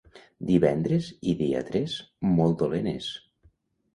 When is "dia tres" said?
1.41-1.93